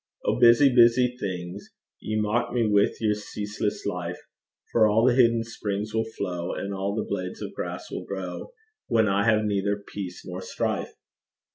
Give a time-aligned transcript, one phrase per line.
[0.25, 1.69] O, busy, busy things!
[1.99, 4.19] Ye mock me with your ceaseless life;
[4.71, 8.51] For all the hidden springs will flow, And all the blades of grass will grow,
[8.87, 10.95] When I have neither peace nor strife.